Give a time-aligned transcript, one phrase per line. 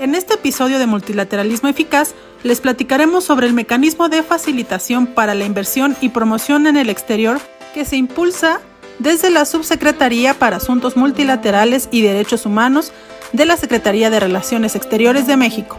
[0.00, 5.44] En este episodio de Multilateralismo Eficaz les platicaremos sobre el mecanismo de facilitación para la
[5.44, 7.38] inversión y promoción en el exterior
[7.74, 8.60] que se impulsa
[8.98, 12.92] desde la Subsecretaría para Asuntos Multilaterales y Derechos Humanos
[13.32, 15.78] de la Secretaría de Relaciones Exteriores de México.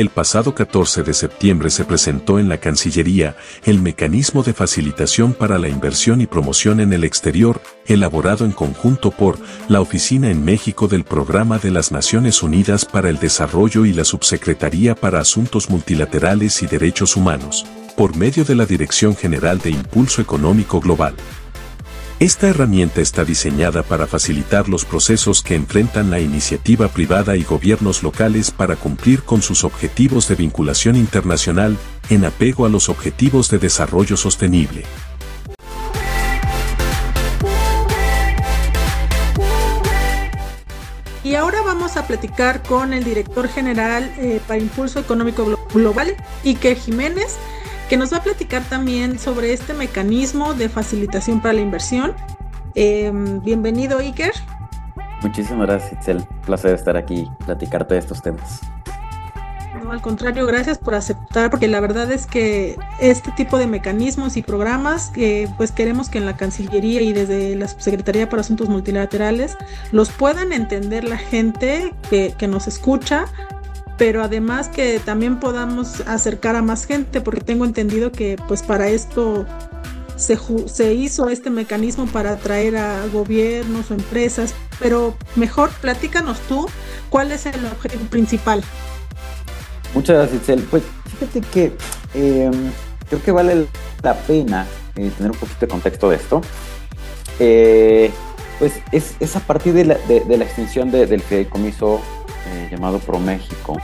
[0.00, 5.58] El pasado 14 de septiembre se presentó en la Cancillería el Mecanismo de Facilitación para
[5.58, 10.88] la Inversión y Promoción en el Exterior, elaborado en conjunto por la Oficina en México
[10.88, 16.62] del Programa de las Naciones Unidas para el Desarrollo y la Subsecretaría para Asuntos Multilaterales
[16.62, 21.14] y Derechos Humanos, por medio de la Dirección General de Impulso Económico Global.
[22.20, 28.02] Esta herramienta está diseñada para facilitar los procesos que enfrentan la iniciativa privada y gobiernos
[28.02, 31.78] locales para cumplir con sus objetivos de vinculación internacional
[32.10, 34.84] en apego a los objetivos de desarrollo sostenible.
[41.24, 46.76] Y ahora vamos a platicar con el director general eh, para Impulso Económico Global, Iker
[46.76, 47.38] Jiménez,
[47.90, 52.14] que nos va a platicar también sobre este mecanismo de facilitación para la inversión.
[52.76, 54.32] Em, bienvenido, Iker.
[55.22, 56.24] Muchísimas gracias, Itzel.
[56.46, 58.60] Placer estar aquí y platicarte de estos temas.
[59.82, 64.36] No, al contrario, gracias por aceptar, porque la verdad es que este tipo de mecanismos
[64.36, 68.68] y programas, eh, pues queremos que en la Cancillería y desde la Subsecretaría para Asuntos
[68.68, 69.56] Multilaterales
[69.90, 73.24] los puedan entender la gente que, que nos escucha
[74.00, 78.88] pero además que también podamos acercar a más gente, porque tengo entendido que pues para
[78.88, 79.44] esto
[80.16, 80.38] se,
[80.68, 86.66] se hizo este mecanismo para atraer a gobiernos o empresas, pero mejor platícanos tú
[87.10, 88.64] cuál es el objetivo principal.
[89.92, 90.62] Muchas gracias, Itzel.
[90.70, 90.82] Pues
[91.18, 91.72] fíjate que
[92.14, 92.72] em,
[93.06, 93.66] creo que vale
[94.02, 94.66] la pena
[94.96, 96.40] eh, tener un poquito de contexto de esto.
[97.38, 98.10] Eh,
[98.58, 102.00] pues es, a partir de, la extinción del fideicomiso
[102.50, 103.78] eh, llamado ProMéxico,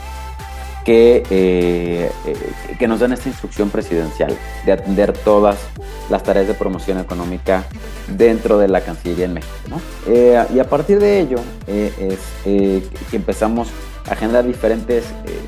[0.84, 5.56] que, eh, eh, que nos dan esta instrucción presidencial de atender todas
[6.10, 7.64] las tareas de promoción económica
[8.08, 9.80] dentro de la Cancillería en México.
[10.54, 13.68] y a partir de ello es que empezamos
[14.08, 15.04] a generar diferentes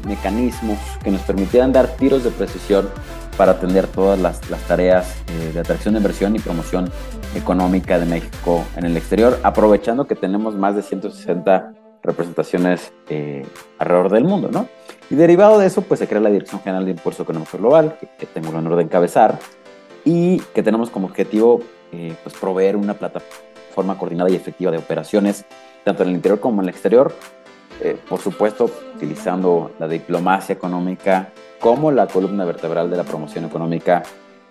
[0.06, 2.88] mecanismos que nos permitieran dar tiros de precisión
[3.36, 5.14] para atender todas las, las tareas
[5.54, 6.90] de atracción de inversión y promoción
[7.36, 13.44] económica de México en el exterior, aprovechando que tenemos más de 160 representaciones eh,
[13.78, 14.68] alrededor del mundo, ¿no?
[15.10, 18.26] Y derivado de eso, pues se crea la Dirección General de Impulso Económico Global, que,
[18.26, 19.38] tengo el honor de encabezar,
[20.04, 21.60] y que tenemos como objetivo,
[21.92, 25.44] eh, pues, proveer una plataforma coordinada y efectiva de operaciones,
[25.84, 27.14] tanto en el interior como en el exterior,
[27.80, 34.02] eh, por supuesto, utilizando la diplomacia económica como la columna vertebral de la promoción económica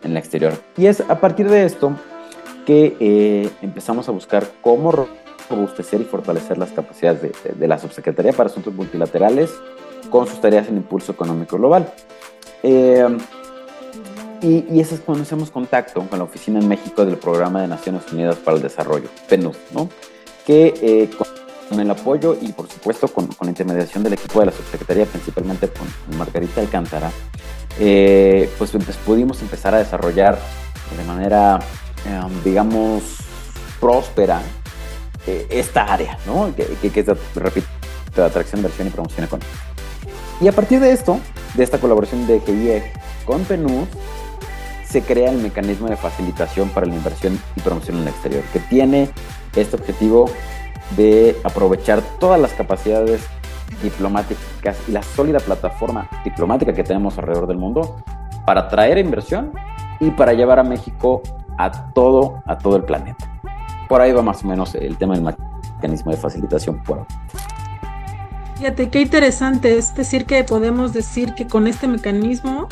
[0.04, 0.54] en el exterior.
[0.76, 1.94] Y es a partir de esto
[2.66, 4.92] que empezamos a buscar cómo
[5.50, 9.52] robustecer y fortalecer las capacidades de, la Subsecretaría para Asuntos Multilaterales
[10.10, 11.92] con sus tareas en impulso económico global.
[12.64, 13.06] Eh,
[14.42, 17.68] y, y eso es cuando hacemos contacto con la Oficina en México del Programa de
[17.68, 19.90] Naciones Unidas para el Desarrollo, PNUD, ¿no?
[20.46, 21.10] que eh,
[21.70, 25.06] con el apoyo y por supuesto con, con, la intermediación del equipo de la subsecretaría,
[25.06, 27.12] principalmente con Margarita Alcántara,
[27.80, 30.40] eh, pues, pues, pudimos empezar a desarrollar
[30.98, 31.60] de manera,
[32.44, 33.04] digamos,
[33.80, 34.42] próspera
[35.50, 36.54] esta área, ¿no?
[36.56, 37.68] Que, que, es, repito,
[38.16, 39.52] de atracción, inversión y promoción económica.
[40.40, 41.20] Y a partir de esto,
[41.56, 42.84] de esta colaboración de GIEG
[43.26, 43.88] con PNUD,
[44.88, 48.60] se crea el mecanismo de facilitación para la inversión y promoción en el exterior, que
[48.60, 49.10] tiene
[49.56, 50.30] este objetivo
[50.96, 53.22] de aprovechar todas las capacidades
[53.84, 57.98] diplomáticas y la sólida plataforma diplomática que tenemos alrededor del mundo
[58.46, 59.52] para atraer inversión
[60.00, 61.22] y para llevar a México
[61.58, 63.37] a todo, a todo el planeta.
[63.88, 66.82] Por ahí va más o menos el tema del mecanismo de facilitación.
[66.84, 67.06] Por
[68.58, 69.78] Fíjate, qué interesante.
[69.78, 72.68] Es decir, que podemos decir que con este mecanismo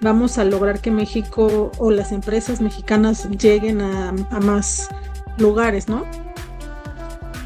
[0.00, 4.12] vamos a lograr que México o las empresas mexicanas lleguen a,
[4.42, 4.88] más
[5.38, 6.04] lugares, ¿no?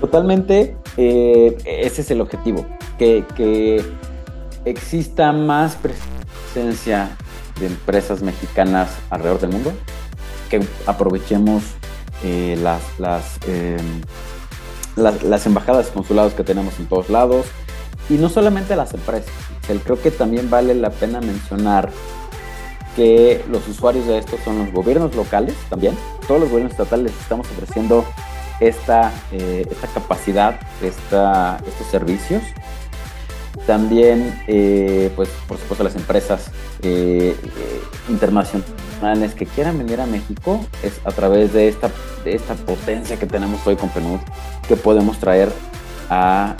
[0.00, 2.66] Totalmente, eh, ese es el objetivo,
[2.98, 3.84] que, que,
[4.64, 7.14] exista más presencia
[7.60, 9.72] de empresas mexicanas alrededor del mundo,
[10.48, 11.62] que aprovechemos
[12.24, 14.00] eh, las, las, em,
[14.96, 17.46] las embajadas consulados que tenemos en todos lados,
[18.08, 19.32] y no solamente las empresas.
[19.84, 21.90] Creo que también vale la pena mencionar
[22.96, 25.96] que los usuarios de esto son los gobiernos locales también.
[26.28, 28.04] Todos los gobiernos estatales estamos ofreciendo
[28.60, 32.42] esta, eh, esta capacidad, esta, estos servicios.
[33.66, 36.50] También, eh, pues, por supuesto, las empresas
[36.82, 37.34] eh,
[38.08, 38.70] internacionales
[39.36, 41.90] que quieran venir a México es a través de esta,
[42.24, 44.20] de esta potencia que tenemos hoy con PNUD
[44.66, 45.52] que podemos traer
[46.08, 46.56] a,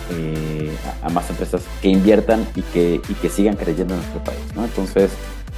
[1.03, 4.41] a, más empresas que inviertan y que, y que sigan creyendo en nuestro país.
[4.55, 4.65] ¿no?
[4.65, 5.11] Entonces,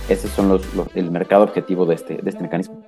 [0.08, 0.62] ese son los,
[0.94, 2.82] el mercado objetivo de este, de este mecanismo.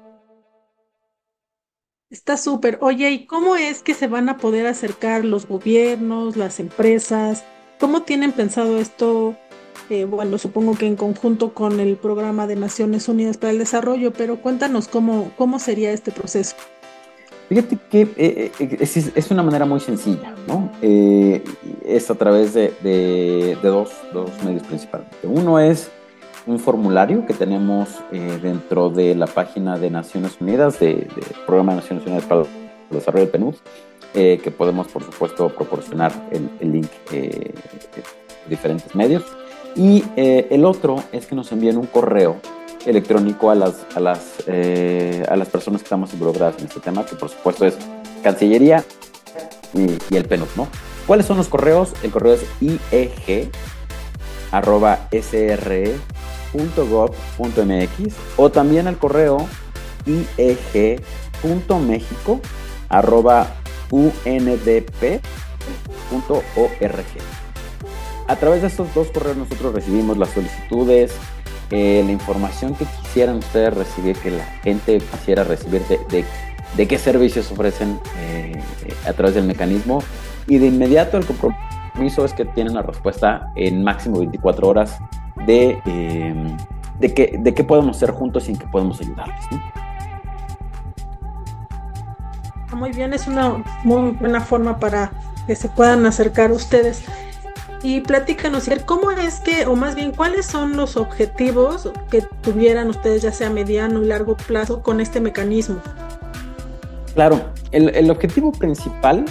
[2.11, 2.79] Está súper.
[2.81, 7.45] Oye, ¿y cómo es que se van a poder acercar los gobiernos, las empresas?
[7.79, 9.37] ¿Cómo tienen pensado esto?
[9.91, 14.13] Eh, bueno, supongo que en conjunto con el programa de Naciones Unidas para el Desarrollo,
[14.13, 16.57] pero cuéntanos cómo, cómo sería este proceso.
[17.49, 20.71] Fíjate que eh, eh, es, una manera muy sencilla, ¿no?
[20.83, 25.17] es a través de, de, dos, dos, medios principalmente.
[25.27, 25.91] Uno es
[26.47, 31.81] un formulario que tenemos dentro de la página de Naciones Unidas, del de Programa de
[31.81, 32.49] Naciones Unidas para el
[32.91, 33.55] Desarrollo del PNUD,
[34.13, 37.55] que podemos, por supuesto, proporcionar el, link eh,
[37.97, 38.03] de
[38.49, 39.25] diferentes medios.
[39.79, 42.37] Y el otro es que nos envíen un correo
[42.85, 47.15] electrónico a las, a las, a las personas que estamos involucradas en este tema, que
[47.15, 47.77] por supuesto es
[48.23, 48.85] Cancillería
[49.73, 50.67] y, el PNUD, ¿no?
[51.07, 51.93] ¿Cuáles son los correos?
[52.03, 53.51] El correo es IEG
[54.51, 55.95] arroba SRE
[56.53, 59.47] .gov.mx o también al correo
[60.07, 61.01] ieg.mexico
[62.89, 63.47] arroba
[63.91, 65.21] undp.org.
[68.29, 71.17] A través de estos dos correos nosotros recibimos las solicitudes,
[71.71, 76.25] eh, la información que quisieran ustedes recibir, que la gente quisiera recibir de,
[76.77, 78.63] de, qué servicios ofrecen eh,
[79.07, 80.03] a través del mecanismo
[80.47, 84.99] y de inmediato el compromiso es que tienen la respuesta en máximo 24 horas
[85.47, 86.57] de, eh,
[87.01, 89.47] de, qué, de qué podemos hacer juntos y en qué podemos ayudarles.
[92.75, 95.13] Muy bien, es una muy buena forma para
[95.47, 97.03] que se puedan acercar ustedes.
[97.83, 103.23] Y platícanos, ¿cómo es que, o más bien, cuáles son los objetivos que tuvieran ustedes,
[103.23, 105.81] ya sea mediano y largo plazo, con este mecanismo?
[107.15, 107.41] Claro,
[107.71, 109.25] el, el objetivo principal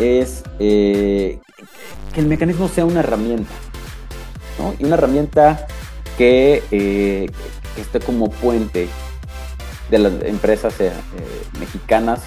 [0.00, 1.38] es eh,
[2.14, 3.50] que el mecanismo sea una herramienta,
[4.78, 5.66] y una herramienta
[6.18, 7.30] que, eh,
[7.76, 8.88] esté como puente
[9.90, 10.92] de las empresas eh,
[11.58, 12.20] mexicanas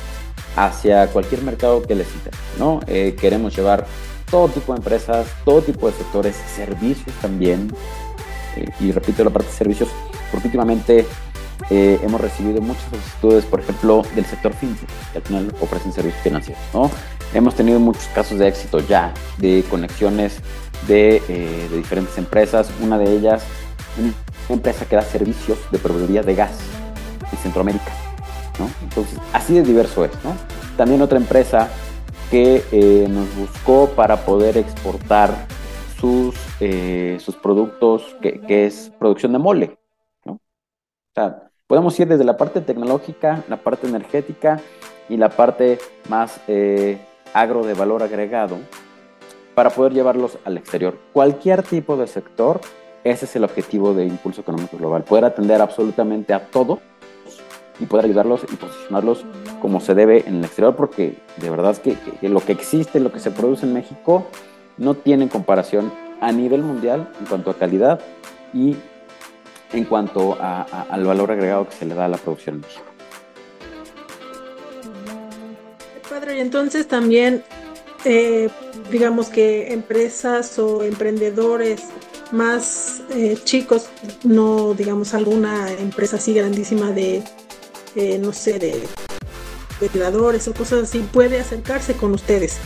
[0.55, 2.79] hacia cualquier mercado que les interese, ¿no?
[3.19, 3.85] queremos llevar
[4.33, 7.71] todo tipo de empresas, todo tipo de sectores, servicios también,
[8.79, 9.89] y repito la parte de servicios,
[10.31, 11.05] porque últimamente
[11.69, 16.63] hemos recibido muchas solicitudes, por ejemplo, del sector fintech, que al final ofrecen servicios financieros,
[16.73, 16.89] ¿no?
[17.31, 20.37] Hemos tenido muchos casos de éxito ya, de conexiones
[20.89, 21.21] eh,
[21.69, 22.71] de, diferentes empresas.
[22.81, 23.43] Una de ellas,
[23.99, 24.13] una
[24.49, 26.57] empresa que da servicios de proveeduría de gas
[27.31, 27.91] en Centroamérica.
[28.81, 30.11] Entonces, así de diverso es.
[30.75, 31.69] También otra empresa
[32.33, 35.29] que eh, nos buscó para poder exportar
[35.99, 39.77] sus, eh, sus productos, que, es producción de mole.
[40.25, 40.39] O
[41.13, 44.59] sea, podemos ir desde la parte tecnológica, la parte energética
[45.09, 45.77] y la parte
[46.09, 46.41] más
[47.35, 48.57] agro de valor agregado,
[49.53, 50.97] para poder llevarlos al exterior.
[51.13, 52.61] Cualquier tipo de sector,
[53.03, 56.79] ese es el objetivo de Impulso Económico Global, poder atender absolutamente a todos
[57.79, 59.25] y poder ayudarlos y posicionarlos
[59.61, 63.19] como se debe en el exterior, porque de verdad que, lo que existe, lo que
[63.19, 64.25] se produce en México,
[64.77, 67.99] no tiene comparación a nivel mundial en cuanto a calidad
[68.53, 68.75] y
[69.71, 72.85] en cuanto al valor agregado que se le da a la producción en México.
[76.09, 77.43] Padre, y entonces también
[78.05, 78.49] eh,
[78.91, 81.83] digamos que empresas o emprendedores
[82.31, 83.89] más eh, chicos,
[84.23, 87.23] no digamos alguna empresa así grandísima de,
[87.95, 88.83] no sé, de
[89.79, 92.57] ventiladores o cosas así, puede acercarse con ustedes.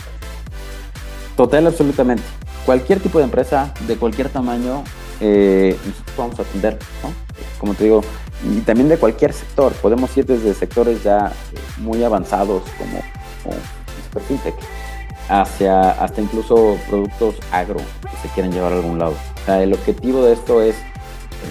[1.36, 2.22] Total, absolutamente.
[2.64, 4.84] Cualquier tipo de empresa, de cualquier tamaño,
[5.20, 7.12] eh, nosotros vamos a atender, ¿no?
[7.58, 8.02] Como te digo,
[8.44, 9.72] y también de cualquier sector.
[9.74, 11.32] Podemos ir desde sectores ya
[11.78, 13.02] muy avanzados como,
[13.42, 14.54] como Fintech
[15.28, 19.12] hacia hasta incluso productos agro que se quieren llevar a algún lado.
[19.12, 20.82] O sea, el objetivo de esto es eh,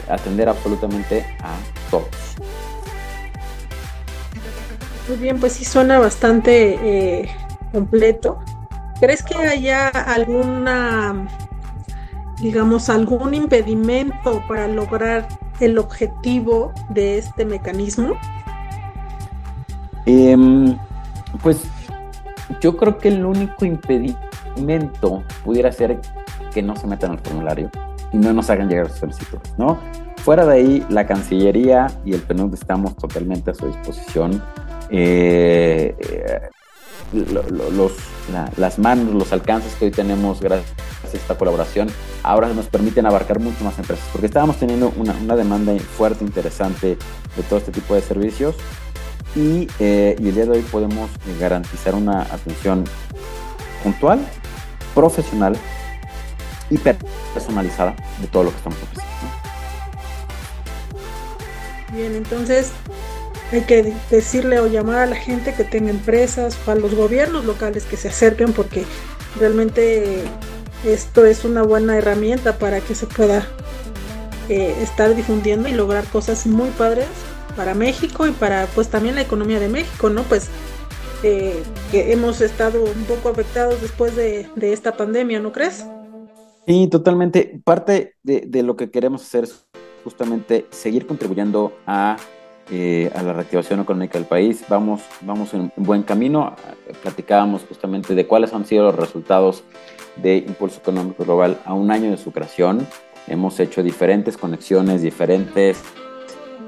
[0.09, 1.55] atender absolutamente a
[1.91, 2.07] todos.
[5.07, 7.29] Muy bien, pues sí suena bastante eh,
[7.71, 8.39] completo.
[8.99, 11.27] ¿Crees que haya alguna,
[12.41, 15.27] digamos, algún impedimento para lograr
[15.59, 18.15] el objetivo de este mecanismo?
[20.05, 20.77] Em,
[21.41, 21.63] pues
[22.61, 26.01] yo creo que el único impedimento pudiera ser
[26.53, 27.69] que no se metan al formulario
[28.11, 29.77] y no nos hagan llegar sus solicitudes, ¿no?
[30.17, 34.43] Fuera de ahí, la Cancillería y el PNUD estamos totalmente a su disposición.
[34.89, 36.49] Eh, eh,
[38.57, 41.89] las manos, los alcances que hoy tenemos gracias a esta colaboración,
[42.23, 46.97] ahora nos permiten abarcar mucho más empresas, porque estábamos teniendo una, una demanda fuerte, interesante
[47.35, 48.55] de todo este tipo de servicios
[49.35, 52.83] y, eh, y el día de hoy podemos garantizar una atención
[53.83, 54.19] puntual,
[54.93, 55.55] profesional
[56.69, 56.77] y
[57.33, 59.07] personalizada de todo lo que estamos ofreciendo.
[61.93, 62.71] Bien, entonces
[63.51, 67.45] hay que decirle o llamar a la gente que tenga empresas o a los gobiernos
[67.45, 68.83] locales que se acerquen porque
[69.39, 70.23] realmente
[70.85, 73.47] esto es una buena herramienta para que se pueda
[74.49, 77.07] eh, estar difundiendo y lograr cosas muy padres
[77.55, 80.23] para México y para pues también la economía de México, ¿no?
[80.23, 80.49] Pues
[81.23, 85.85] eh, que hemos estado un poco afectados después de, esta pandemia, ¿no crees?
[86.67, 87.59] Sí, totalmente.
[87.63, 89.65] Parte de, de lo que queremos hacer es
[90.03, 92.17] justamente seguir contribuyendo a
[92.69, 94.65] eh, a la reactivación económica del país.
[94.67, 96.55] Vamos, vamos en buen camino.
[97.01, 99.63] Platicábamos justamente de cuáles han sido los resultados
[100.17, 102.87] de Impulso Económico Global a un año de su creación.
[103.27, 105.81] Hemos hecho diferentes conexiones, diferentes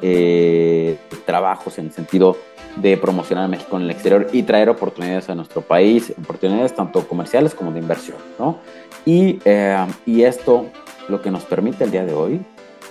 [0.02, 2.38] eh, trabajos en el sentido
[2.78, 7.08] de promocionar a México en el exterior y traer oportunidades a nuestro país, oportunidades tanto
[7.08, 8.18] comerciales como de inversión.
[8.38, 8.60] ¿no?
[9.06, 10.68] Y, eh, y esto
[11.10, 12.40] lo que nos permite el día de hoy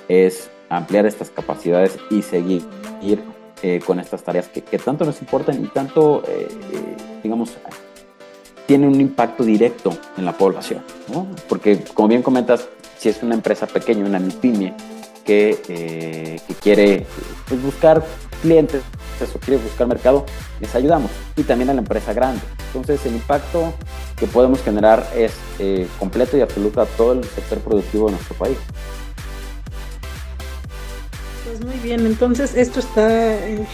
[0.09, 2.65] es ampliar estas capacidades y seguir
[3.63, 7.57] eh, con estas tareas que, tanto nos importan y tanto, eh, eh, digamos,
[8.67, 10.83] tienen un impacto directo en la población.
[11.13, 11.27] ¿no?
[11.49, 14.75] Porque, como bien comentas, si es una empresa pequeña, una MIPYME,
[15.25, 17.05] que, quiere
[17.49, 18.03] pues, buscar
[18.41, 18.83] clientes
[19.45, 20.25] quiere buscar mercado,
[20.61, 21.11] les ayudamos.
[21.37, 22.41] Y también a la empresa grande.
[22.69, 23.75] Entonces, el impacto
[24.17, 25.33] que podemos generar es
[25.99, 28.57] completo y absoluto a todo el sector productivo de nuestro país.
[31.59, 33.67] Pues muy bien, entonces esto está eh,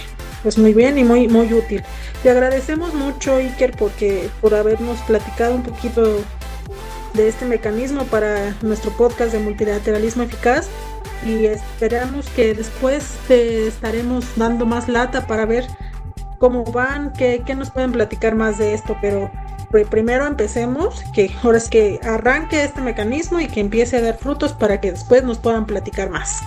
[0.43, 1.83] pues muy bien y muy muy útil.
[2.23, 6.23] Te agradecemos mucho Iker porque por habernos platicado un poquito
[7.13, 10.69] de este mecanismo para nuestro podcast de multilateralismo eficaz
[11.27, 15.67] y esperamos que después te estaremos dando más lata para ver
[16.39, 19.31] cómo van, qué, qué nos pueden platicar más de esto, pero
[19.91, 24.55] primero empecemos, que ahora es que arranque este mecanismo y que empiece a dar frutos
[24.55, 26.41] para que después nos puedan platicar más.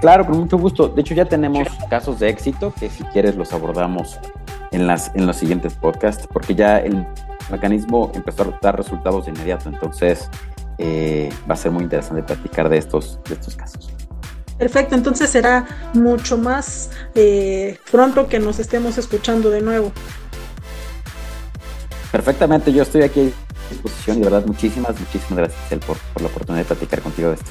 [0.00, 0.88] Claro, con mucho gusto.
[0.88, 4.18] De hecho, ya tenemos casos de éxito que si quieres los abordamos
[4.70, 7.04] en, las, en los siguientes podcasts, porque ya el
[7.50, 9.68] mecanismo empezó a dar resultados de inmediato.
[9.68, 10.30] Entonces,
[10.78, 13.90] eh, va a ser muy interesante platicar de estos, de estos casos.
[14.56, 19.92] Perfecto, entonces será mucho más eh, pronto que nos estemos escuchando de nuevo.
[22.10, 26.28] Perfectamente, yo estoy aquí a disposición y de verdad muchísimas, muchísimas gracias por, por la
[26.28, 27.50] oportunidad de platicar contigo de esto.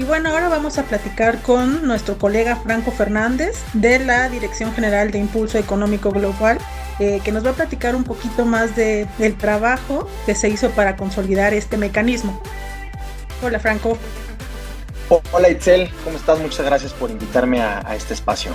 [0.00, 5.10] Y bueno, ahora vamos a platicar con nuestro colega Franco Fernández de la Dirección General
[5.10, 6.56] de Impulso Económico Global,
[7.00, 10.70] eh, que nos va a platicar un poquito más de, del trabajo que se hizo
[10.70, 12.40] para consolidar este mecanismo.
[13.42, 13.98] Hola Franco.
[15.32, 16.38] Hola Itzel, ¿cómo estás?
[16.38, 18.52] Muchas gracias por invitarme a, este espacio.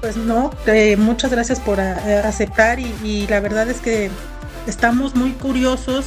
[0.00, 4.10] Pues no, eh, muchas gracias por eh, aceptar y, y la verdad es que
[4.66, 6.06] estamos muy curiosos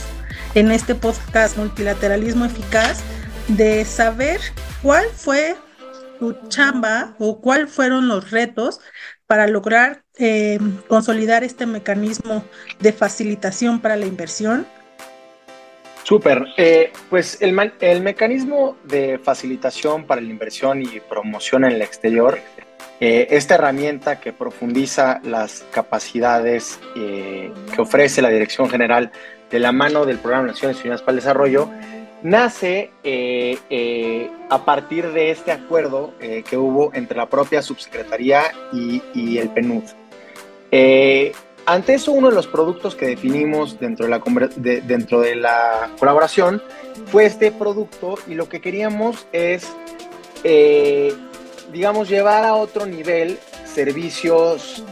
[0.56, 3.02] en este podcast Multilateralismo Eficaz
[3.58, 4.40] de saber
[4.82, 5.56] cuál fue
[6.20, 8.80] tu chamba o cuáles fueron los retos
[9.26, 12.44] para lograr eh, consolidar este mecanismo
[12.80, 14.68] de facilitación para la inversión.
[16.04, 16.46] Súper.
[16.58, 22.40] Eh, pues el, el, mecanismo de facilitación para la inversión y promoción en el exterior,
[23.00, 29.12] eh, esta herramienta que profundiza las capacidades que ofrece la Dirección General
[29.50, 31.70] de la mano del Programa Naciones Unidas para el Desarrollo,
[32.24, 38.44] nace eh, eh, a partir de este acuerdo eh, que hubo entre la propia subsecretaría
[38.72, 39.84] y, el PNUD.
[41.66, 44.22] ante eso, uno de los productos que definimos dentro de, la,
[44.84, 46.62] dentro de la colaboración
[47.08, 49.68] fue este producto y lo que queríamos es,
[51.72, 54.84] digamos, llevar a otro nivel servicios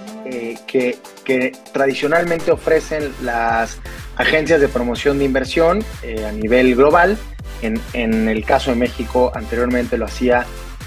[0.68, 3.80] que, que tradicionalmente ofrecen las
[4.20, 7.18] agencias de promoción de inversión eh, a nivel global.
[7.62, 10.46] En, el caso de México, anteriormente lo hacía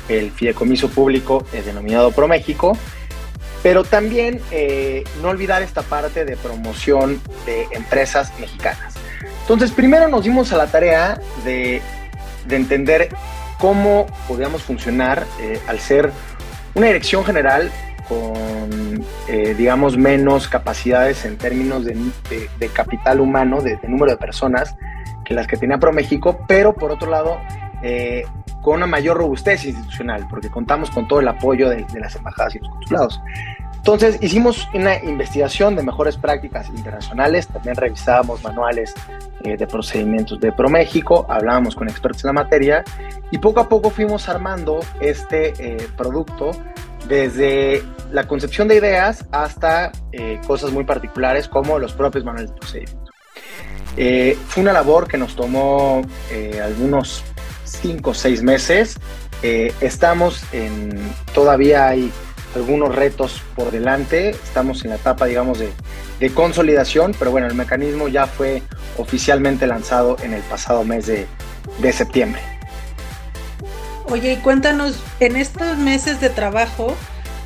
[0.09, 2.77] el fideicomiso público eh, denominado ProMéxico,
[3.63, 8.95] pero también eh, no olvidar esta parte de promoción de empresas mexicanas.
[9.43, 11.83] Entonces, primero nos dimos a la tarea de,
[12.47, 13.09] de entender
[13.59, 16.11] cómo podíamos funcionar eh, al ser
[16.75, 17.71] una dirección general
[18.09, 24.77] con, eh, digamos, menos capacidades en términos de, capital humano, de, número de personas
[25.25, 27.39] que las que tenía ProMéxico, pero por otro lado,
[27.83, 28.25] eh,
[28.61, 32.55] con una mayor robustez institucional, porque contamos con todo el apoyo de, de las embajadas
[32.57, 33.21] y los consulados.
[33.83, 38.95] Entonces hicimos una investigación de mejores prácticas internacionales, también revisábamos manuales
[39.43, 42.85] eh, de procedimientos de ProMéxico, hablábamos con expertos en la materia
[43.33, 46.53] y poco a poco fuimos armando este eh, producto
[47.13, 52.57] desde la concepción de ideas hasta eh, cosas muy particulares como los propios manuales de
[52.57, 53.13] procedimiento.
[54.49, 56.03] fue una labor que nos tomó
[56.63, 57.23] algunos
[57.65, 58.97] 5 o 6 meses.
[59.43, 60.91] estamos en,
[61.35, 62.11] todavía hay
[62.55, 64.31] algunos retos por delante.
[64.31, 65.73] Estamos en la etapa, digamos, de,
[66.35, 68.63] consolidación, pero bueno, el mecanismo ya fue
[68.97, 71.27] oficialmente lanzado en el pasado mes de,
[71.93, 72.41] septiembre.
[74.07, 76.95] Oye, cuéntanos, en estos meses de trabajo,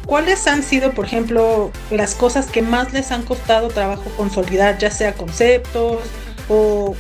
[0.07, 4.91] ¿cuáles han sido, por ejemplo, las cosas que más les han costado trabajo consolidar, ya
[4.91, 5.99] sea conceptos
[6.49, 6.95] o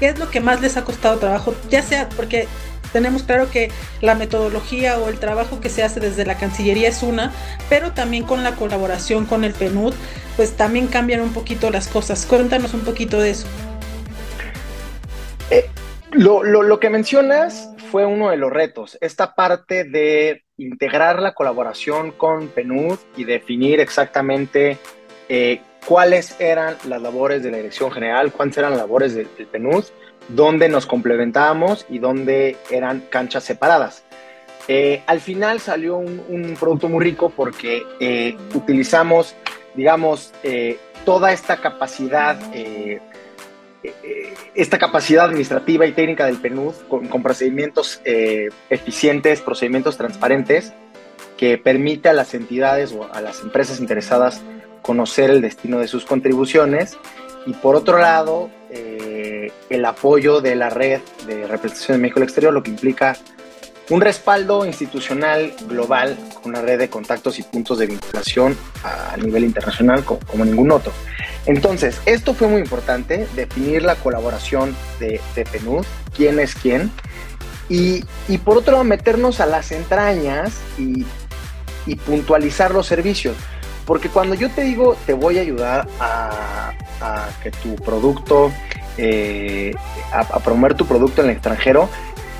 [0.00, 2.48] qué es lo que más les ha costado trabajo, ya sea porque
[2.92, 7.02] tenemos claro que la metodología o el trabajo que se hace desde la Cancillería es
[7.02, 7.32] una,
[7.68, 9.94] pero también con la colaboración con el PNUD,
[10.36, 12.26] pues también cambian un poquito las cosas.
[12.26, 13.46] Cuéntanos un poquito de eso.
[15.50, 15.68] Eh,
[16.12, 22.48] lo, que mencionas fue uno de los retos, esta parte de integrar la colaboración con
[22.48, 24.78] PNUD y definir exactamente
[25.28, 29.84] eh, cuáles eran las labores de la Dirección General, cuáles eran las labores del PNUD
[30.28, 34.04] donde nos complementábamos y donde eran canchas separadas.
[34.68, 39.36] Eh, al final salió un, producto muy rico porque eh, utilizamos,
[39.74, 40.32] digamos,
[41.04, 42.38] toda esta capacidad,
[44.54, 48.00] esta capacidad administrativa y técnica del PNUD con, con procedimientos
[48.70, 50.72] eficientes, procedimientos transparentes,
[51.36, 54.42] que permite a las entidades o a las empresas interesadas
[54.82, 56.98] conocer el destino de sus contribuciones
[57.46, 62.24] y por otro lado, eh, el apoyo de la red de representación de México al
[62.24, 63.16] exterior, lo que implica
[63.90, 69.44] un respaldo institucional global con una red de contactos y puntos de vinculación a nivel
[69.44, 70.92] internacional como, ningún otro.
[71.46, 75.46] Entonces, esto fue muy importante, definir la colaboración de, de
[76.14, 76.92] quién es quién,
[77.68, 78.04] y,
[78.44, 81.06] por otro lado meternos a las entrañas y,
[81.86, 83.34] y puntualizar los servicios.
[83.86, 86.72] Porque cuando yo te digo te voy a ayudar a,
[87.42, 88.52] que tu producto,
[88.96, 89.74] eh,
[90.12, 91.88] a, promover tu producto en el extranjero,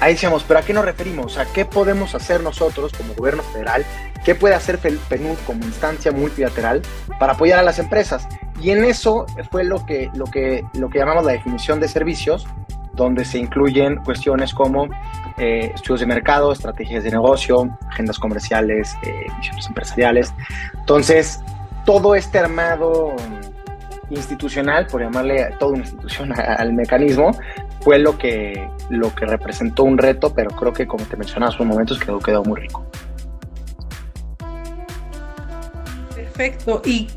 [0.00, 1.38] ahí decíamos, pero ¿a qué nos referimos?
[1.38, 3.84] ¿A qué podemos hacer nosotros como gobierno federal?
[4.24, 6.82] ¿Qué puede hacer PNUD como instancia multilateral
[7.18, 8.28] para apoyar a las empresas?
[8.62, 12.46] Y en eso fue lo que, lo que, lo que llamamos la definición de servicios,
[12.92, 14.88] donde se incluyen cuestiones como
[15.38, 20.32] eh, estudios de mercado, estrategias de negocio, agendas comerciales, eh, misiones empresariales.
[20.78, 21.40] Entonces,
[21.84, 23.16] todo este armado
[24.10, 27.32] institucional, por llamarle toda una institución al mecanismo,
[27.80, 31.62] fue lo que, lo que representó un reto, pero creo que como te mencionaba hace
[31.62, 32.86] un momentos quedó, quedó muy rico.
[36.14, 36.80] Perfecto.
[36.84, 37.08] Y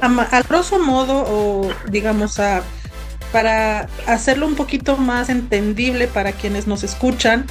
[0.00, 2.62] a, grosso modo, o digamos a
[3.32, 7.46] para hacerlo un poquito más entendible para quienes nos escuchan,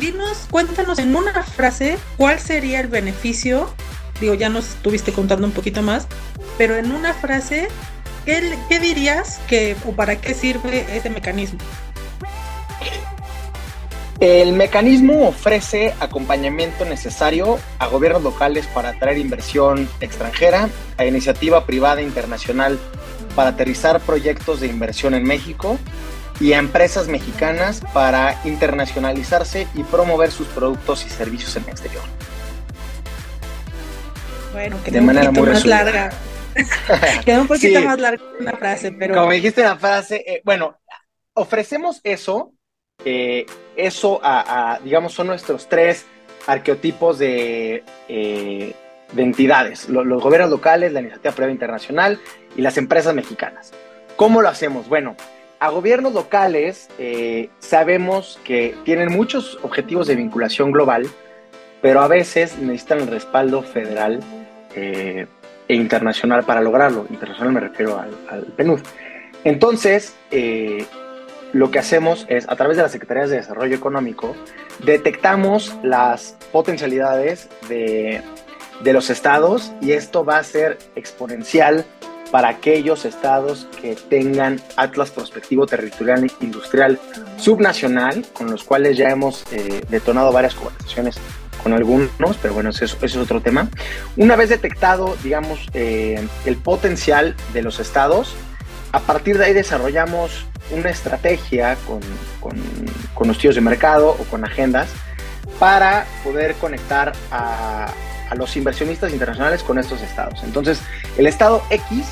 [0.00, 3.70] dinos, cuéntanos en una frase cuál sería el beneficio.
[4.18, 6.06] Digo, ya nos estuviste contando un poquito más,
[6.56, 7.68] pero en una frase,
[8.24, 11.58] ¿qué, qué dirías que o para qué sirve este mecanismo?
[14.20, 22.00] El mecanismo ofrece acompañamiento necesario a gobiernos locales para atraer inversión extranjera, a iniciativa privada
[22.00, 22.78] internacional
[23.34, 25.78] para aterrizar proyectos de inversión en México
[26.40, 32.02] y a empresas mexicanas para internacionalizarse y promover sus productos y servicios en el exterior.
[34.52, 36.10] Bueno, que de manera muy más larga.
[37.26, 39.14] Queda un poquito más larga una frase, pero.
[39.14, 40.78] Como dijiste la frase, eh, bueno,
[41.34, 42.54] ofrecemos eso,
[43.04, 43.44] eh,
[43.76, 46.06] eso a, digamos, son nuestros tres
[46.46, 48.74] arqueotipos de, eh,
[49.12, 52.20] de entidades: los, gobiernos locales, la iniciativa privada internacional
[52.56, 53.72] y las empresas mexicanas.
[54.16, 54.88] ¿Cómo lo hacemos?
[54.88, 55.16] Bueno,
[55.60, 61.06] a gobiernos locales eh, sabemos que tienen muchos objetivos de vinculación global,
[61.82, 64.20] pero a veces necesitan el respaldo federal
[64.74, 65.26] eh,
[65.68, 67.06] e internacional para lograrlo.
[67.10, 68.80] Internacional me refiero al, al PNUD.
[69.44, 70.16] Entonces,
[71.52, 74.34] lo que hacemos es, a través de las Secretarías de Desarrollo Económico,
[74.84, 78.22] detectamos las potencialidades de,
[78.82, 81.84] de los estados y esto va a ser exponencial
[82.30, 86.98] para aquellos estados que tengan atlas prospectivo territorial industrial
[87.36, 91.18] subnacional, con los cuales ya hemos eh, detonado varias conversaciones
[91.62, 93.68] con algunos, pero bueno, eso, eso, es otro tema.
[94.16, 98.34] Una vez detectado, digamos, eh, el potencial de los estados,
[98.92, 102.00] a partir de ahí desarrollamos una estrategia con,
[102.40, 102.56] con,
[103.14, 104.88] con estudios de mercado o con agendas
[105.58, 107.88] para poder conectar a,
[108.30, 110.42] a los inversionistas internacionales con estos estados.
[110.44, 110.80] Entonces,
[111.16, 112.04] el estado X,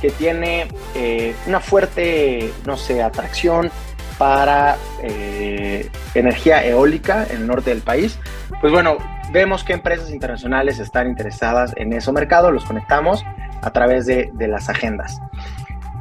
[0.00, 3.70] que tiene eh, una fuerte, no sé, atracción
[4.18, 8.18] para eh, energía eólica en el norte del país,
[8.60, 8.98] pues bueno,
[9.32, 13.24] vemos que empresas internacionales están interesadas en ese mercado, los conectamos
[13.62, 15.18] a través de, de las agendas.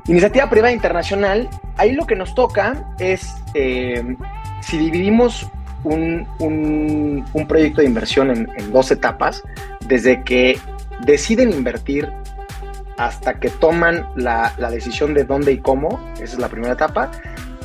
[0.07, 4.15] Iniciativa privada internacional, ahí lo que nos toca es, eh,
[4.61, 5.47] si dividimos
[5.83, 9.43] un, un, proyecto de inversión en, dos etapas,
[9.85, 10.59] desde que
[11.05, 12.11] deciden invertir
[12.97, 17.11] hasta que toman la, la, decisión de dónde y cómo, esa es la primera etapa,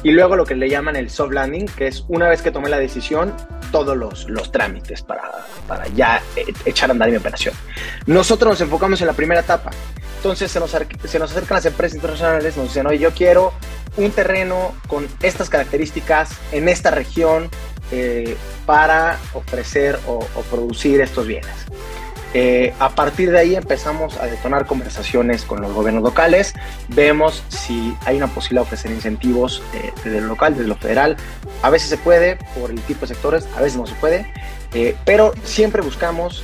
[0.02, 2.68] y luego lo que le llaman el soft landing, que es una vez que tomé
[2.68, 3.32] la decisión,
[3.72, 5.22] todos los, los trámites para,
[5.66, 6.22] para ya
[6.64, 7.54] echar a andar mi operación.
[8.06, 9.70] Nosotros nos enfocamos en la primera etapa,
[10.16, 13.52] entonces se nos, se nos acercan las empresas internacionales, nos dicen, oye, yo quiero
[13.96, 17.50] un terreno con estas características en esta región,
[17.92, 21.54] eh, para ofrecer o, o, producir estos bienes.
[22.34, 26.52] Eh, a partir de ahí empezamos a detonar conversaciones con los gobiernos locales,
[26.88, 31.16] vemos si hay una posibilidad de ofrecer incentivos eh, desde lo local, desde lo federal.
[31.62, 34.30] A veces se puede por el tipo de sectores, a veces no se puede,
[34.74, 36.42] eh, pero siempre buscamos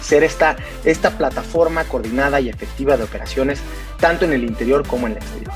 [0.00, 3.60] ser esta, esta plataforma coordinada y efectiva de operaciones,
[4.00, 5.52] tanto en el interior como en el exterior.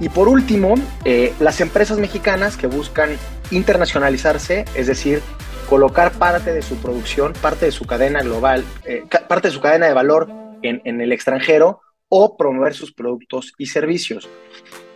[0.00, 3.10] Y por último, eh, las empresas mexicanas que buscan
[3.50, 5.22] internacionalizarse, es decir,
[5.68, 9.86] colocar parte de su producción, parte de su cadena global, eh, parte de su cadena
[9.86, 10.28] de valor
[10.62, 14.28] en, en, el extranjero o promover sus productos y servicios.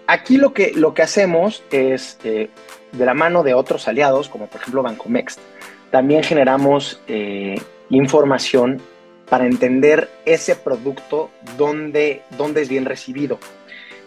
[0.07, 2.51] Aquí lo que, lo que hacemos es, eh,
[2.93, 5.41] de la mano de otros aliados, como por ejemplo Bancomext,
[5.91, 7.61] también generamos eh,
[7.93, 8.81] información
[9.29, 13.39] para entender ese producto, dónde, dónde es bien recibido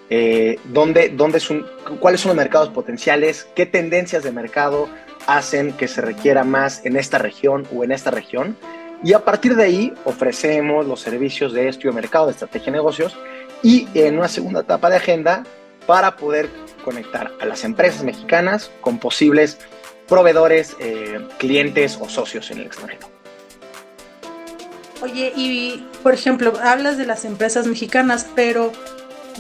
[0.10, 1.66] eh, dónde, dónde es un,
[2.00, 4.88] cuáles son los mercados potenciales, qué tendencias de mercado
[5.26, 8.56] hacen que se requiera más en esta región o en esta región.
[9.04, 12.78] Y a partir de ahí ofrecemos los servicios de estudio de mercado, de estrategia de
[12.78, 13.18] negocios
[13.64, 15.44] y en una segunda etapa de agenda
[15.88, 16.50] para poder
[16.84, 19.60] conectar a las empresas mexicanas con posibles
[20.08, 23.15] proveedores, eh, clientes o socios en el extranjero.
[25.02, 28.72] Oye, y por ejemplo, hablas de las empresas mexicanas, pero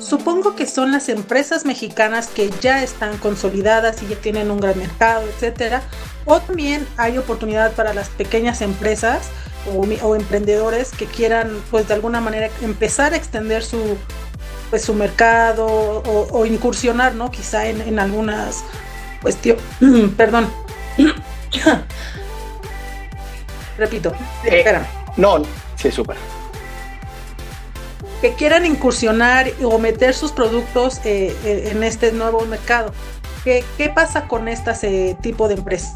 [0.01, 4.77] Supongo que son las empresas mexicanas que ya están consolidadas y ya tienen un gran
[4.77, 5.83] mercado, etcétera.
[6.25, 9.29] O también hay oportunidad para las pequeñas empresas
[9.73, 13.97] o, o, emprendedores que quieran, pues de alguna manera, empezar a extender su,
[14.69, 17.31] pues, su mercado o, o incursionar, ¿no?
[17.31, 18.65] Quizá en, en algunas
[19.21, 19.63] cuestiones.
[20.17, 20.51] perdón.
[23.77, 24.11] Repito.
[24.43, 25.04] Eh, espérame.
[25.17, 25.41] No,
[25.75, 26.17] sí, súper
[28.21, 32.91] que quieran incursionar o meter sus productos eh, eh, en este nuevo mercado.
[33.43, 35.95] ¿Qué, qué pasa con este tipo de empresas?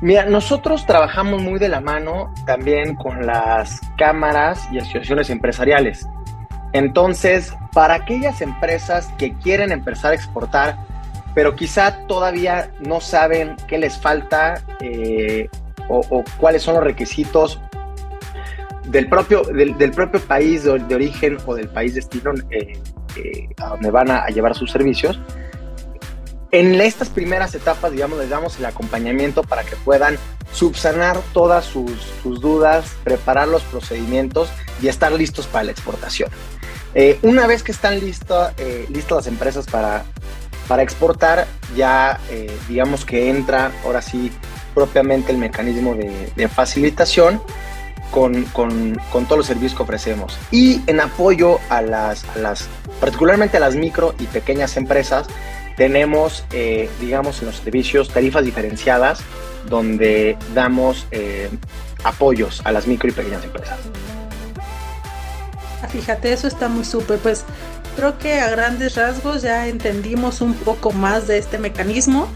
[0.00, 6.06] Mira, nosotros trabajamos muy de la mano también con las cámaras y asociaciones empresariales.
[6.72, 10.76] Entonces, para aquellas empresas que quieren empezar a exportar,
[11.34, 15.48] pero quizá todavía no saben qué les falta eh,
[15.88, 17.60] o, cuáles son los requisitos
[18.86, 22.78] del propio, del, del propio país de, origen o del país destino eh,
[23.16, 25.18] eh, a donde van a, llevar sus servicios.
[26.52, 30.16] En estas primeras etapas, digamos, les damos el acompañamiento para que puedan
[30.52, 31.90] subsanar todas sus,
[32.22, 34.48] sus dudas, preparar los procedimientos
[34.80, 36.30] y estar listos para la exportación.
[36.98, 40.04] Eh, una vez que están listo, eh, listas las empresas para,
[40.66, 41.46] para exportar,
[41.76, 44.32] ya eh, digamos que entra ahora sí
[44.76, 47.40] propiamente el mecanismo de, de facilitación
[48.10, 50.38] con, con, con, todos los servicios que ofrecemos.
[50.50, 52.68] Y en apoyo a las, a las
[53.00, 55.26] particularmente a las micro y pequeñas empresas,
[55.76, 59.20] tenemos, eh, digamos, en los servicios tarifas diferenciadas
[59.68, 61.48] donde damos eh,
[62.04, 63.78] apoyos a las micro y pequeñas empresas.
[65.82, 67.18] Ah, fíjate, eso está muy súper.
[67.18, 67.44] Pues
[67.96, 72.28] creo que a grandes rasgos ya entendimos un poco más de este mecanismo.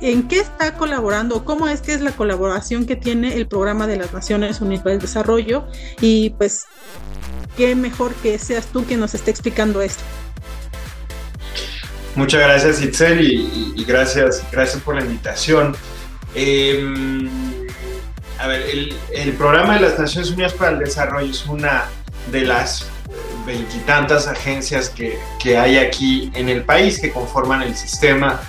[0.00, 3.96] en qué está colaborando, cómo es que es la colaboración que tiene el programa de
[3.96, 5.66] las Naciones Unidas para el Desarrollo
[6.00, 6.66] y pues
[7.56, 10.02] qué mejor que seas tú que nos esté explicando esto.
[12.16, 15.76] Muchas gracias Itzel y, gracias, gracias por la invitación.
[16.34, 17.28] Em,
[18.38, 18.62] a ver,
[19.12, 21.84] el, programa de las Naciones Unidas para el Desarrollo es una
[22.30, 22.86] de las
[23.50, 28.40] veintitantas agencias que, que hay aquí en el país que conforman el sistema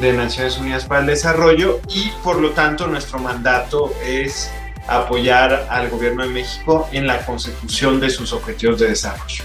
[0.00, 4.50] de Naciones Unidas para el Desarrollo y por lo tanto nuestro mandato es
[4.86, 9.44] apoyar al gobierno de México en la consecución de sus objetivos de desarrollo.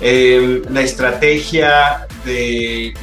[0.00, 2.94] Eh, la estrategia de,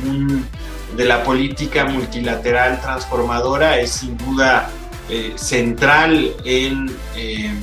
[0.97, 4.69] de, la política multilateral transformadora es sin duda
[5.09, 7.53] eh, central en eh,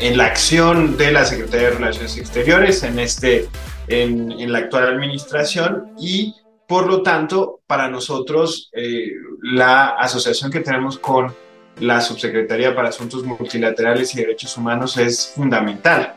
[0.00, 3.48] en la acción de la Secretaría de Relaciones Exteriores en, este,
[3.88, 6.34] en, la actual administración y
[6.66, 9.10] por lo tanto para nosotros eh,
[9.42, 11.34] la asociación que tenemos con
[11.80, 16.14] la Subsecretaría para Asuntos Multilaterales y Derechos Humanos es fundamental.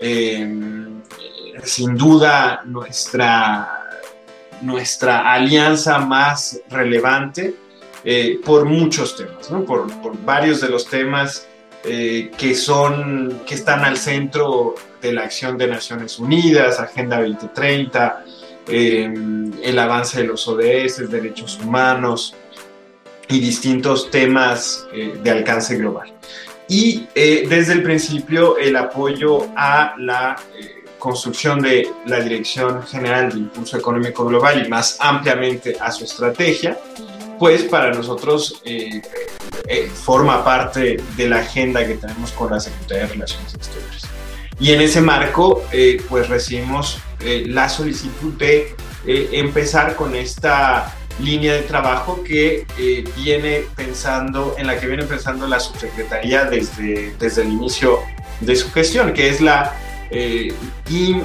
[0.00, 0.48] Eh,
[1.64, 4.00] sin duda nuestra,
[4.62, 7.54] nuestra alianza más relevante
[8.04, 11.48] eh, por muchos temas, por, por varios de los temas
[11.84, 18.24] eh, que, son, que están al centro de la acción de Naciones Unidas, Agenda 2030,
[18.68, 19.12] eh,
[19.62, 22.34] el avance de los ODS, derechos humanos
[23.28, 26.12] y distintos temas eh, de alcance global.
[26.68, 30.36] Y desde el principio el apoyo a la
[30.98, 36.78] construcción de la Dirección General de Impulso Económico Global y más ampliamente a su estrategia,
[37.38, 39.02] pues para nosotros eh,
[39.68, 44.02] eh, forma parte de la agenda que tenemos con la Secretaría de Relaciones Exteriores.
[44.60, 48.74] Y en ese marco, eh, pues recibimos la solicitud de
[49.06, 52.66] empezar con esta línea de trabajo que
[53.16, 58.00] viene pensando, en la que viene pensando la subsecretaría desde, desde el inicio
[58.40, 59.72] de su gestión, que es la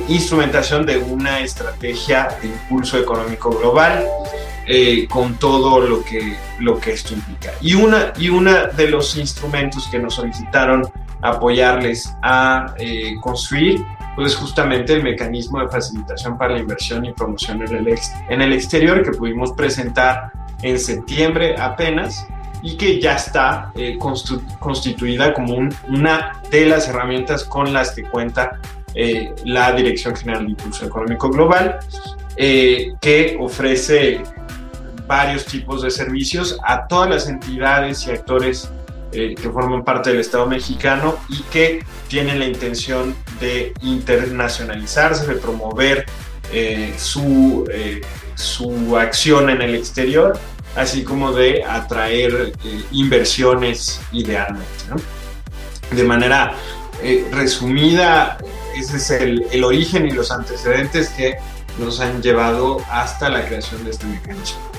[0.08, 4.06] instrumentación de una estrategia de impulso económico global
[4.69, 7.53] eh, con todo lo que, lo que esto implica.
[7.62, 10.84] Y una, y una de los instrumentos que nos solicitaron
[11.21, 13.82] apoyarles a eh, construir
[14.17, 18.51] pues justamente el mecanismo de facilitación para la inversión y promoción en el, en el
[18.51, 22.27] exterior que pudimos presentar en septiembre apenas
[22.62, 23.97] y que ya está eh,
[24.60, 28.60] constituida como una de las herramientas con las que cuenta
[29.45, 31.77] la Dirección General de Impulso Económico Global,
[32.36, 34.23] que ofrece
[35.08, 38.70] varios tipos de servicios a todas las entidades y actores
[39.13, 45.36] eh, que forman parte del Estado mexicano y que tienen la intención de internacionalizarse, de
[45.36, 46.06] promover
[46.52, 48.02] eh, su, eh,
[48.36, 50.38] su acción en el exterior,
[50.76, 52.52] así como de atraer
[52.91, 54.67] inversiones idealmente.
[55.91, 56.54] De manera
[57.32, 58.38] resumida,
[58.76, 61.38] ese es el, el origen y los antecedentes que
[61.80, 64.77] nos han llevado hasta la creación de este mecanismo.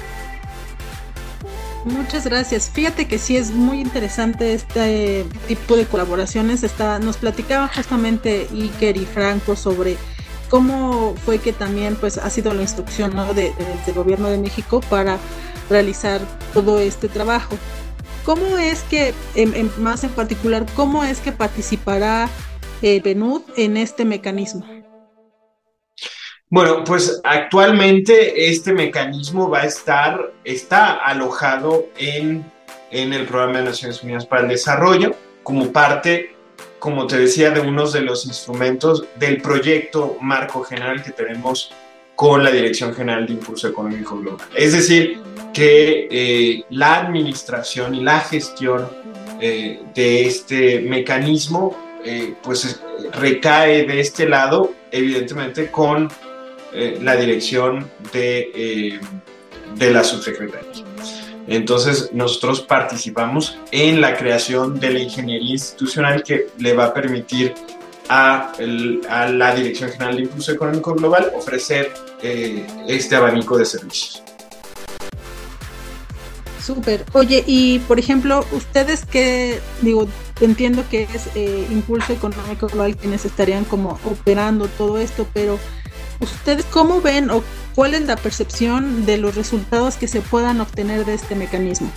[1.85, 2.71] Muchas gracias.
[2.71, 6.63] Fíjate que sí es muy interesante este tipo de colaboraciones.
[6.63, 9.97] Está, nos platicaba justamente Iker y Franco sobre
[10.51, 13.53] cómo fue que también pues ha sido la instrucción de,
[13.87, 15.19] del gobierno de México para
[15.71, 16.21] realizar
[16.53, 17.57] todo este trabajo.
[18.25, 19.15] ¿Cómo es que,
[19.79, 22.29] más en particular, cómo es que participará
[22.83, 24.67] eh, PNUD en este mecanismo?
[26.51, 32.51] Bueno, pues actualmente este mecanismo va a estar, está alojado en,
[32.91, 36.35] en el Programa de Naciones Unidas para el Desarrollo como parte,
[36.79, 41.71] como te decía, de unos de los instrumentos del proyecto marco general que tenemos
[42.15, 44.47] con la Dirección General de Impulso Económico Global.
[44.57, 45.21] Es decir,
[45.53, 48.89] que eh, la administración y la gestión
[49.41, 52.81] eh, de este mecanismo eh, pues
[53.13, 56.09] recae de este lado, evidentemente, con
[56.73, 59.01] eh, la dirección de, eh,
[59.77, 60.85] de la subsecretaría.
[61.47, 67.55] Entonces, nosotros participamos en la creación de la ingeniería institucional que le va a permitir
[68.11, 68.53] a,
[69.09, 71.91] a la Dirección General de Impulso Económico Global ofrecer
[72.23, 74.23] eh, este abanico de servicios.
[76.63, 77.07] Súper.
[77.15, 80.07] Oye, y por ejemplo, ustedes que, digo,
[80.43, 81.35] entiendo que es
[81.71, 85.59] Impulso Económico Global quienes estarían como operando todo esto, pero
[86.21, 91.05] ¿Ustedes cómo ven o cuál es la percepción de los resultados que se puedan obtener
[91.05, 91.91] de este mecanismo?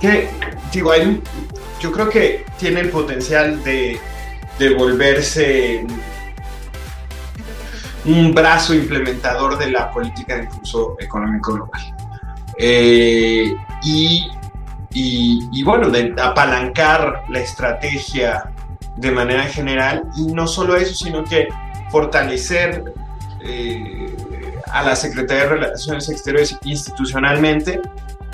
[0.00, 0.28] Que,
[0.72, 0.92] digo,
[1.80, 4.00] yo creo que tiene el potencial de,
[4.76, 5.86] volverse
[8.04, 11.94] un brazo implementador de la política de impulso económico global.
[12.58, 14.30] Eh, y,
[14.92, 18.53] y, bueno, de apalancar la estrategia
[18.96, 21.48] de manera general y no solo eso, sino que
[21.90, 22.84] fortalecer
[23.44, 24.14] eh,
[24.66, 27.80] a la Secretaría de Relaciones Exteriores institucionalmente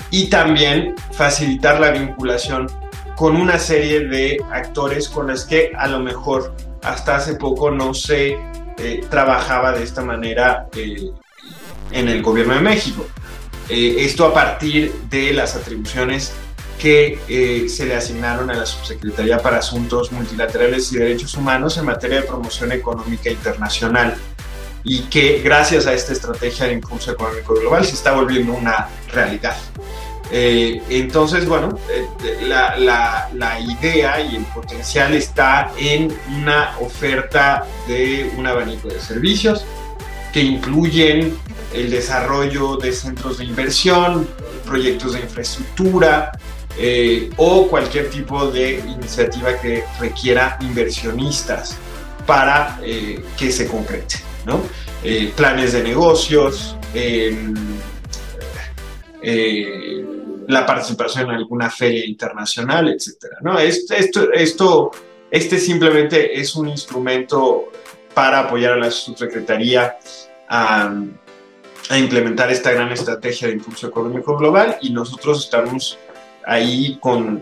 [0.09, 2.67] y también facilitar la vinculación
[3.15, 7.93] con una serie de actores con los que a lo mejor hasta hace poco no
[7.93, 8.37] se
[8.77, 11.11] eh, trabajaba de esta manera eh,
[11.91, 13.05] en el gobierno de México.
[13.69, 16.33] esto a partir de las atribuciones
[16.81, 21.85] que eh, se le asignaron a la Subsecretaría para Asuntos Multilaterales y Derechos Humanos en
[21.85, 24.15] materia de promoción económica internacional
[24.83, 29.55] y que gracias a esta estrategia de impulso económico global se está volviendo una realidad.
[30.31, 37.63] Eh, entonces, bueno, eh, la, la, la, idea y el potencial está en una oferta
[37.87, 39.65] de un abanico de servicios
[40.33, 41.37] que incluyen
[41.75, 44.27] el desarrollo de centros de inversión,
[44.65, 46.31] proyectos de infraestructura,
[46.77, 51.77] eh, o cualquier tipo de iniciativa que requiera inversionistas
[52.25, 54.15] para eh, que se concrete.
[54.45, 54.61] ¿no?
[55.03, 57.53] Eh, planes de negocios, em,
[60.47, 63.37] la participación en alguna feria internacional, etc.
[63.41, 63.59] ¿no?
[63.59, 64.91] Esto, esto,
[65.29, 67.71] este simplemente es un instrumento
[68.13, 69.97] para apoyar a la subsecretaría
[70.49, 70.93] a,
[71.89, 75.97] a implementar esta gran estrategia de impulso económico global y nosotros estamos
[76.45, 77.41] ahí con,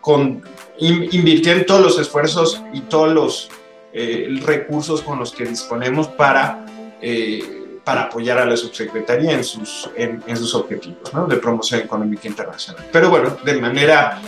[0.00, 0.42] con,
[0.78, 3.50] invirtiendo todos los esfuerzos y todos los
[3.92, 6.64] eh, recursos con los que disponemos para,
[7.00, 12.86] eh, para apoyar a la subsecretaría en sus, en, sus objetivos de promoción económica internacional.
[12.90, 14.20] Pero bueno, de manera,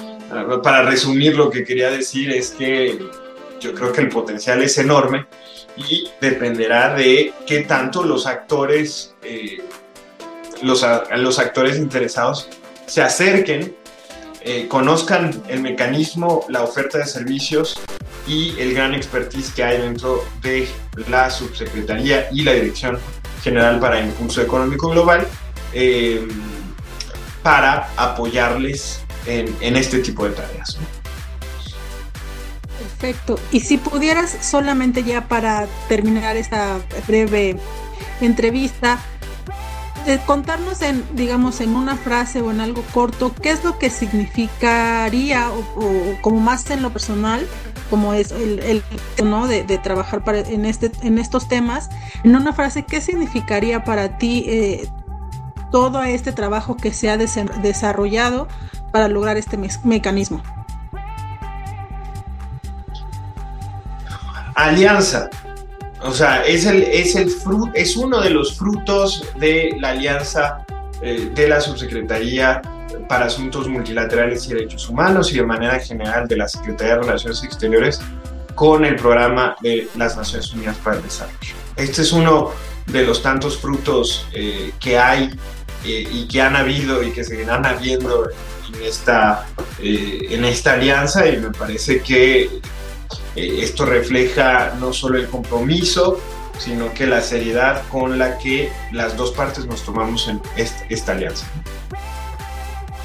[0.63, 2.99] para resumir lo que quería decir es que
[3.61, 5.27] yo creo que el potencial es enorme
[5.77, 9.59] y dependerá de qué tanto los actores, eh,
[10.63, 12.49] los, los actores interesados
[12.87, 13.75] se acerquen,
[14.43, 17.81] eh, conozcan el mecanismo, la oferta de servicios
[18.27, 20.69] y el gran expertise que hay dentro de
[21.09, 22.99] la subsecretaría y la Dirección
[23.43, 25.27] General para Impulso Económico Global
[25.73, 26.27] eh,
[27.43, 30.79] para apoyarles en, este tipo de tareas.
[32.79, 33.39] Perfecto.
[33.51, 37.57] Y si pudieras solamente ya para terminar esta breve
[38.21, 38.99] entrevista,
[40.27, 45.51] contarnos en, digamos, en una frase o en algo corto, qué es lo que significaría,
[45.51, 47.47] o, como más en lo personal,
[47.91, 48.83] como es el, el
[49.25, 49.47] ¿no?
[49.47, 51.91] de, trabajar para, en, este, en estos temas,
[52.23, 54.89] en una frase, ¿qué significaría para ti eh,
[55.71, 58.49] todo este trabajo que se ha desarrollado
[58.93, 60.43] para lograr este mecanismo?
[64.55, 65.31] Alianza.
[66.05, 67.35] O sea, es, el, es, el
[67.75, 70.65] es uno de los frutos de la alianza
[71.01, 72.61] eh, de la Subsecretaría
[73.09, 77.43] para Asuntos Multilaterales y Derechos Humanos y de manera general de la Secretaría de Relaciones
[77.43, 78.01] Exteriores
[78.55, 81.55] con el programa de las Naciones Unidas para el Desarrollo.
[81.77, 82.53] Este es uno
[82.87, 85.31] de los tantos frutos eh, que hay
[85.85, 88.29] eh, y que han habido y que seguirán habiendo
[88.75, 89.47] en esta,
[89.81, 92.51] eh, en esta alianza y me parece que
[93.37, 96.21] eh, esto refleja no solo el compromiso,
[96.59, 101.47] sino que la seriedad con la que las dos partes nos tomamos en esta, alianza.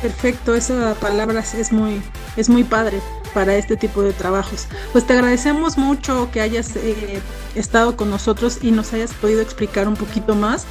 [0.01, 2.01] Perfecto, esa palabra es muy,
[2.37, 3.01] es muy padre
[3.33, 4.67] para este tipo de trabajos.
[4.91, 7.21] Pues te agradecemos mucho que hayas eh,
[7.55, 10.65] estado con nosotros y nos hayas podido explicar un poquito más.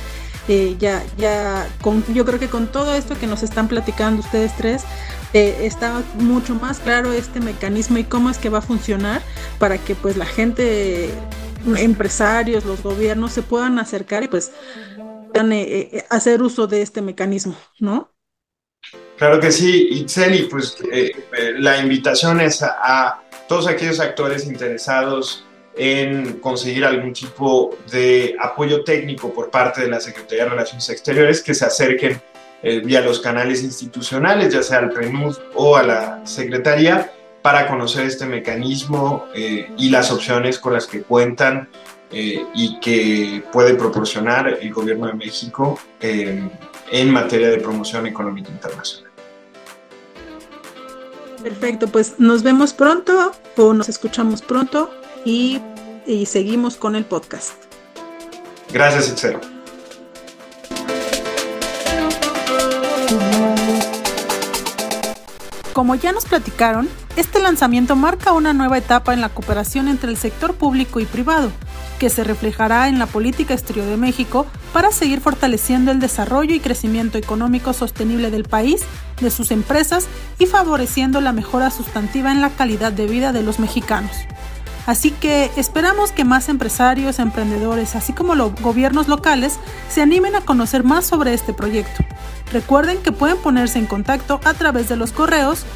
[0.48, 4.56] Eh, ya, ya, con, yo creo que con todo esto que nos están platicando ustedes
[4.56, 4.84] tres,
[5.34, 9.20] eh, está mucho más claro este mecanismo y cómo es que va a funcionar
[9.58, 11.10] para que pues la gente,
[11.76, 14.52] empresarios, los gobiernos se puedan acercar y pues
[15.32, 15.52] puedan
[16.08, 18.10] hacer uso de este mecanismo, ¿no?
[19.18, 25.44] Claro que sí, Itzeli, pues eh, eh, la invitación es a, todos aquellos actores interesados
[25.78, 31.40] en conseguir algún tipo de apoyo técnico por parte de la Secretaría de Relaciones Exteriores
[31.42, 32.20] que se acerquen
[32.62, 37.12] eh, vía los canales institucionales, ya sea al PRENUD o a la Secretaría,
[37.42, 41.68] para conocer este mecanismo y las opciones con las que cuentan
[42.10, 49.08] y que puede proporcionar el Gobierno de México en materia de promoción económica internacional.
[51.42, 54.90] Perfecto, pues nos vemos pronto o nos escuchamos pronto
[55.24, 55.60] y,
[56.26, 57.52] seguimos con el podcast.
[58.72, 59.38] Gracias, Itzel.
[65.72, 70.16] Como ya nos platicaron, este lanzamiento marca una nueva etapa en la cooperación entre el
[70.16, 71.52] sector público y privado,
[72.00, 76.60] que se reflejará en la política exterior de México para seguir fortaleciendo el desarrollo y
[76.60, 78.82] crecimiento económico sostenible del país,
[79.20, 80.08] de sus empresas
[80.38, 84.12] y favoreciendo la mejora sustantiva en la calidad de vida de los mexicanos.
[84.88, 89.58] Así que esperamos que más empresarios, emprendedores, así como los gobiernos locales,
[89.90, 92.02] se animen a conocer más sobre este proyecto.
[92.54, 95.66] Recuerden que pueden ponerse en contacto a través de los correos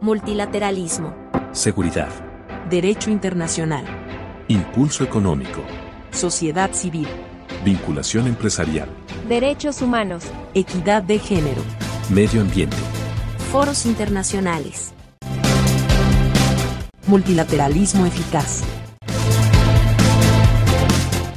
[0.02, 1.16] Multilateralismo.
[1.52, 2.10] Seguridad.
[2.72, 3.86] Derecho internacional.
[4.48, 5.62] Impulso económico.
[6.10, 7.08] Sociedad civil.
[7.64, 8.90] Vinculación empresarial.
[9.30, 10.24] Derechos humanos.
[10.56, 11.62] Equidad de género.
[12.10, 12.78] Medio ambiente.
[13.52, 14.92] Foros internacionales.
[17.06, 18.64] Multilateralismo eficaz.